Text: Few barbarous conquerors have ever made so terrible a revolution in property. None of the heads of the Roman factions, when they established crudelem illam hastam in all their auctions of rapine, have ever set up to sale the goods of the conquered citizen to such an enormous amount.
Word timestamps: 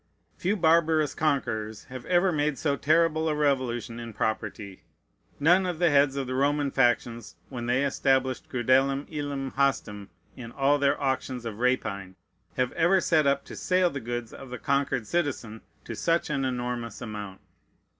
Few 0.35 0.55
barbarous 0.57 1.13
conquerors 1.13 1.83
have 1.83 2.05
ever 2.07 2.31
made 2.31 2.57
so 2.57 2.75
terrible 2.75 3.29
a 3.29 3.35
revolution 3.35 3.99
in 3.99 4.13
property. 4.13 4.81
None 5.39 5.67
of 5.67 5.77
the 5.77 5.91
heads 5.91 6.15
of 6.15 6.25
the 6.25 6.33
Roman 6.33 6.71
factions, 6.71 7.35
when 7.49 7.67
they 7.67 7.83
established 7.85 8.49
crudelem 8.49 9.05
illam 9.11 9.51
hastam 9.53 10.09
in 10.35 10.51
all 10.53 10.79
their 10.79 10.99
auctions 10.99 11.45
of 11.45 11.59
rapine, 11.59 12.15
have 12.57 12.71
ever 12.71 12.99
set 12.99 13.27
up 13.27 13.45
to 13.45 13.55
sale 13.55 13.91
the 13.91 13.99
goods 13.99 14.33
of 14.33 14.49
the 14.49 14.57
conquered 14.57 15.05
citizen 15.05 15.61
to 15.83 15.95
such 15.95 16.31
an 16.31 16.45
enormous 16.45 16.99
amount. 16.99 17.41